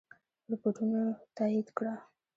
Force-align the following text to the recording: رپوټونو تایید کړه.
رپوټونو 0.51 1.01
تایید 1.37 1.67
کړه. 1.77 1.93